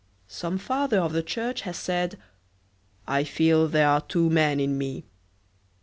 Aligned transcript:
Some 0.27 0.57
Father 0.57 0.99
of 0.99 1.13
the 1.13 1.21
Church 1.21 1.61
has 1.61 1.77
said: 1.77 2.17
"I 3.07 3.23
feel 3.23 3.67
there 3.67 3.87
are 3.87 4.01
two 4.01 4.31
men 4.31 4.59
in 4.59 4.75
me." 4.75 5.05